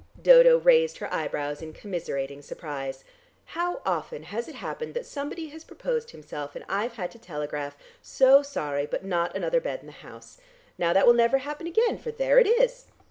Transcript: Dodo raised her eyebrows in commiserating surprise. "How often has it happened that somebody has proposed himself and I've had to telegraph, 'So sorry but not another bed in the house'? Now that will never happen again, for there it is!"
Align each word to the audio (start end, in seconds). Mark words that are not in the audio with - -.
Dodo 0.19 0.57
raised 0.57 0.97
her 0.97 1.13
eyebrows 1.13 1.61
in 1.61 1.73
commiserating 1.73 2.41
surprise. 2.41 3.03
"How 3.45 3.83
often 3.85 4.23
has 4.23 4.47
it 4.47 4.55
happened 4.55 4.95
that 4.95 5.05
somebody 5.05 5.49
has 5.49 5.63
proposed 5.63 6.09
himself 6.09 6.55
and 6.55 6.65
I've 6.67 6.93
had 6.93 7.11
to 7.11 7.19
telegraph, 7.19 7.77
'So 8.01 8.41
sorry 8.41 8.87
but 8.87 9.05
not 9.05 9.35
another 9.37 9.61
bed 9.61 9.81
in 9.81 9.85
the 9.85 9.91
house'? 9.91 10.39
Now 10.75 10.91
that 10.91 11.05
will 11.05 11.13
never 11.13 11.37
happen 11.37 11.67
again, 11.67 11.99
for 11.99 12.09
there 12.09 12.39
it 12.39 12.47
is!" 12.47 12.85